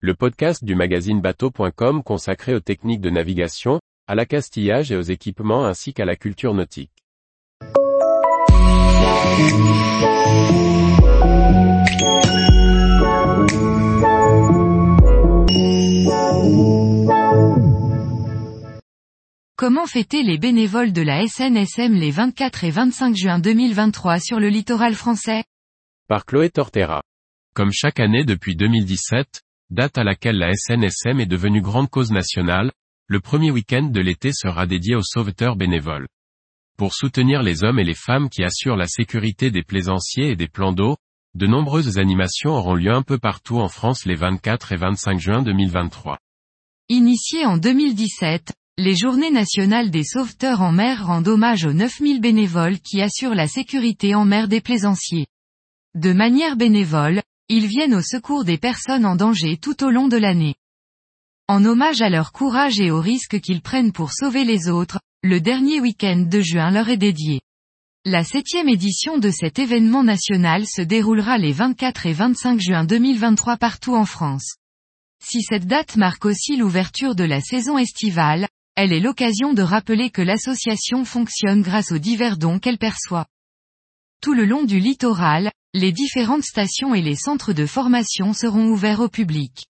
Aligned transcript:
le 0.00 0.14
podcast 0.14 0.62
du 0.62 0.74
magazine 0.74 1.22
bateau.com 1.22 2.02
consacré 2.02 2.54
aux 2.54 2.60
techniques 2.60 3.00
de 3.00 3.08
navigation, 3.08 3.80
à 4.06 4.14
l'accastillage 4.14 4.92
et 4.92 4.96
aux 4.96 5.00
équipements 5.00 5.64
ainsi 5.64 5.94
qu'à 5.94 6.04
la 6.04 6.16
culture 6.16 6.52
nautique. 6.52 6.92
Comment 19.56 19.86
fêter 19.86 20.22
les 20.22 20.36
bénévoles 20.36 20.92
de 20.92 21.00
la 21.00 21.26
SNSM 21.26 21.94
les 21.94 22.10
24 22.10 22.64
et 22.64 22.70
25 22.70 23.16
juin 23.16 23.38
2023 23.38 24.20
sur 24.20 24.38
le 24.38 24.48
littoral 24.48 24.94
français? 24.94 25.44
Par 26.06 26.26
Chloé 26.26 26.50
Tortera. 26.50 27.02
Comme 27.54 27.72
chaque 27.72 27.98
année 27.98 28.24
depuis 28.24 28.54
2017, 28.54 29.40
date 29.70 29.98
à 29.98 30.04
laquelle 30.04 30.38
la 30.38 30.52
SNSM 30.54 31.20
est 31.20 31.26
devenue 31.26 31.60
grande 31.60 31.90
cause 31.90 32.12
nationale, 32.12 32.72
le 33.08 33.20
premier 33.20 33.50
week-end 33.50 33.84
de 33.84 34.00
l'été 34.00 34.32
sera 34.32 34.66
dédié 34.66 34.94
aux 34.94 35.02
sauveteurs 35.02 35.56
bénévoles. 35.56 36.08
Pour 36.76 36.94
soutenir 36.94 37.42
les 37.42 37.64
hommes 37.64 37.78
et 37.78 37.84
les 37.84 37.94
femmes 37.94 38.28
qui 38.28 38.44
assurent 38.44 38.76
la 38.76 38.86
sécurité 38.86 39.50
des 39.50 39.62
plaisanciers 39.62 40.30
et 40.30 40.36
des 40.36 40.48
plans 40.48 40.72
d'eau, 40.72 40.96
de 41.34 41.46
nombreuses 41.46 41.98
animations 41.98 42.50
auront 42.50 42.74
lieu 42.74 42.92
un 42.92 43.02
peu 43.02 43.18
partout 43.18 43.58
en 43.58 43.68
France 43.68 44.06
les 44.06 44.14
24 44.14 44.72
et 44.72 44.76
25 44.76 45.18
juin 45.18 45.42
2023. 45.42 46.18
Initiées 46.88 47.44
en 47.44 47.56
2017, 47.56 48.52
les 48.78 48.94
Journées 48.94 49.30
nationales 49.30 49.90
des 49.90 50.04
sauveteurs 50.04 50.60
en 50.60 50.72
mer 50.72 51.06
rendent 51.06 51.28
hommage 51.28 51.64
aux 51.64 51.72
9000 51.72 52.20
bénévoles 52.20 52.78
qui 52.78 53.00
assurent 53.00 53.34
la 53.34 53.48
sécurité 53.48 54.14
en 54.14 54.24
mer 54.24 54.48
des 54.48 54.60
plaisanciers. 54.60 55.26
De 55.94 56.12
manière 56.12 56.56
bénévole, 56.56 57.22
ils 57.48 57.66
viennent 57.66 57.94
au 57.94 58.02
secours 58.02 58.44
des 58.44 58.58
personnes 58.58 59.06
en 59.06 59.14
danger 59.14 59.56
tout 59.56 59.84
au 59.84 59.90
long 59.90 60.08
de 60.08 60.16
l'année. 60.16 60.56
En 61.48 61.64
hommage 61.64 62.02
à 62.02 62.10
leur 62.10 62.32
courage 62.32 62.80
et 62.80 62.90
aux 62.90 63.00
risques 63.00 63.40
qu'ils 63.40 63.62
prennent 63.62 63.92
pour 63.92 64.12
sauver 64.12 64.44
les 64.44 64.68
autres, 64.68 64.98
le 65.22 65.40
dernier 65.40 65.80
week-end 65.80 66.24
de 66.28 66.40
juin 66.40 66.70
leur 66.70 66.88
est 66.88 66.96
dédié. 66.96 67.40
La 68.04 68.24
septième 68.24 68.68
édition 68.68 69.18
de 69.18 69.30
cet 69.30 69.58
événement 69.58 70.02
national 70.02 70.66
se 70.66 70.82
déroulera 70.82 71.38
les 71.38 71.52
24 71.52 72.06
et 72.06 72.12
25 72.12 72.60
juin 72.60 72.84
2023 72.84 73.56
partout 73.56 73.94
en 73.94 74.04
France. 74.04 74.56
Si 75.24 75.42
cette 75.42 75.66
date 75.66 75.96
marque 75.96 76.24
aussi 76.24 76.56
l'ouverture 76.56 77.14
de 77.14 77.24
la 77.24 77.40
saison 77.40 77.78
estivale, 77.78 78.48
elle 78.74 78.92
est 78.92 79.00
l'occasion 79.00 79.54
de 79.54 79.62
rappeler 79.62 80.10
que 80.10 80.22
l'association 80.22 81.04
fonctionne 81.04 81.62
grâce 81.62 81.92
aux 81.92 81.98
divers 81.98 82.36
dons 82.36 82.58
qu'elle 82.58 82.78
perçoit. 82.78 83.26
Tout 84.20 84.34
le 84.34 84.44
long 84.44 84.64
du 84.64 84.78
littoral, 84.78 85.50
les 85.76 85.92
différentes 85.92 86.42
stations 86.42 86.94
et 86.94 87.02
les 87.02 87.16
centres 87.16 87.52
de 87.52 87.66
formation 87.66 88.32
seront 88.32 88.66
ouverts 88.68 89.00
au 89.00 89.10
public. 89.10 89.66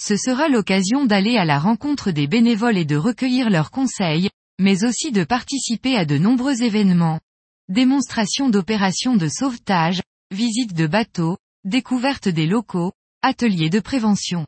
Ce 0.00 0.16
sera 0.16 0.48
l'occasion 0.48 1.04
d'aller 1.04 1.36
à 1.36 1.44
la 1.44 1.58
rencontre 1.58 2.12
des 2.12 2.26
bénévoles 2.26 2.78
et 2.78 2.86
de 2.86 2.96
recueillir 2.96 3.50
leurs 3.50 3.70
conseils, 3.70 4.30
mais 4.58 4.84
aussi 4.84 5.12
de 5.12 5.22
participer 5.22 5.96
à 5.96 6.06
de 6.06 6.16
nombreux 6.16 6.62
événements. 6.62 7.20
Démonstrations 7.68 8.48
d'opérations 8.48 9.16
de 9.16 9.28
sauvetage, 9.28 10.00
visites 10.30 10.72
de 10.72 10.86
bateaux, 10.86 11.36
découvertes 11.64 12.28
des 12.28 12.46
locaux, 12.46 12.92
ateliers 13.20 13.68
de 13.68 13.80
prévention. 13.80 14.46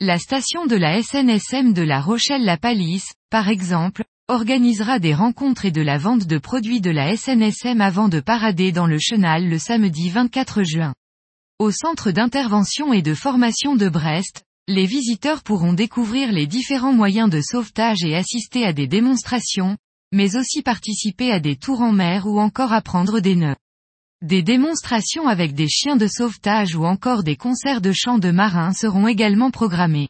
La 0.00 0.18
station 0.18 0.66
de 0.66 0.76
la 0.76 1.02
SNSM 1.02 1.72
de 1.72 1.82
La 1.82 2.02
Rochelle-La 2.02 2.58
Palisse, 2.58 3.14
par 3.30 3.48
exemple, 3.48 4.04
organisera 4.28 4.98
des 4.98 5.12
rencontres 5.12 5.66
et 5.66 5.70
de 5.70 5.82
la 5.82 5.98
vente 5.98 6.26
de 6.26 6.38
produits 6.38 6.80
de 6.80 6.90
la 6.90 7.14
SNSM 7.14 7.82
avant 7.82 8.08
de 8.08 8.20
parader 8.20 8.72
dans 8.72 8.86
le 8.86 8.98
chenal 8.98 9.50
le 9.50 9.58
samedi 9.58 10.08
24 10.08 10.62
juin. 10.62 10.94
Au 11.58 11.70
centre 11.70 12.10
d'intervention 12.10 12.94
et 12.94 13.02
de 13.02 13.12
formation 13.12 13.76
de 13.76 13.90
Brest, 13.90 14.42
les 14.66 14.86
visiteurs 14.86 15.42
pourront 15.42 15.74
découvrir 15.74 16.32
les 16.32 16.46
différents 16.46 16.94
moyens 16.94 17.28
de 17.28 17.42
sauvetage 17.42 18.02
et 18.02 18.16
assister 18.16 18.64
à 18.64 18.72
des 18.72 18.86
démonstrations, 18.86 19.76
mais 20.10 20.36
aussi 20.36 20.62
participer 20.62 21.30
à 21.30 21.38
des 21.38 21.56
tours 21.56 21.82
en 21.82 21.92
mer 21.92 22.26
ou 22.26 22.40
encore 22.40 22.72
apprendre 22.72 23.20
des 23.20 23.36
nœuds. 23.36 23.56
Des 24.22 24.42
démonstrations 24.42 25.28
avec 25.28 25.52
des 25.52 25.68
chiens 25.68 25.96
de 25.96 26.06
sauvetage 26.06 26.74
ou 26.76 26.86
encore 26.86 27.24
des 27.24 27.36
concerts 27.36 27.82
de 27.82 27.92
chants 27.92 28.18
de 28.18 28.30
marins 28.30 28.72
seront 28.72 29.06
également 29.06 29.50
programmés. 29.50 30.08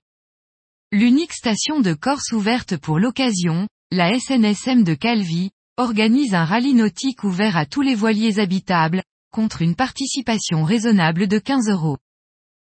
L'unique 0.92 1.32
station 1.32 1.80
de 1.80 1.94
Corse 1.94 2.30
ouverte 2.30 2.76
pour 2.76 3.00
l'occasion, 3.00 3.66
la 3.90 4.18
SNSM 4.18 4.82
de 4.82 4.94
Calvi, 4.94 5.50
organise 5.76 6.34
un 6.34 6.44
rallye 6.44 6.74
nautique 6.74 7.24
ouvert 7.24 7.56
à 7.56 7.66
tous 7.66 7.82
les 7.82 7.94
voiliers 7.94 8.38
habitables, 8.38 9.02
contre 9.30 9.62
une 9.62 9.74
participation 9.74 10.64
raisonnable 10.64 11.26
de 11.26 11.38
15 11.38 11.68
euros. 11.70 11.98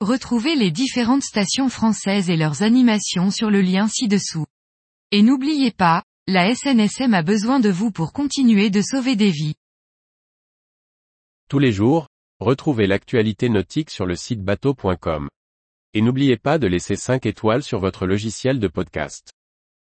Retrouvez 0.01 0.57
les 0.57 0.71
différentes 0.71 1.23
stations 1.23 1.69
françaises 1.69 2.29
et 2.29 2.37
leurs 2.37 2.63
animations 2.63 3.31
sur 3.31 3.51
le 3.51 3.61
lien 3.61 3.87
ci-dessous. 3.89 4.47
Et 5.11 5.23
n'oubliez 5.23 5.71
pas, 5.71 6.03
la 6.27 6.55
SNSM 6.55 7.15
a 7.15 7.23
besoin 7.23 7.61
de 7.61 7.69
vous 7.69 7.91
pour 7.91 8.13
continuer 8.13 8.71
de 8.71 8.81
sauver 8.81 9.17
des 9.17 9.31
vies. 9.31 9.55
Tous 11.49 11.59
les 11.59 11.73
jours, 11.73 12.09
retrouvez 12.41 12.87
l'actualité 12.87 13.49
nautique 13.49 13.91
sur 13.91 14.07
le 14.07 14.17
site 14.17 14.43
bateau.com. 14.43 15.29
Et 15.95 16.01
n'oubliez 16.01 16.39
pas 16.39 16.59
de 16.59 16.67
laisser 16.67 16.97
5 16.97 17.27
étoiles 17.27 17.63
sur 17.63 17.79
votre 17.79 18.07
logiciel 18.07 18.59
de 18.59 18.69
podcast. 18.69 19.33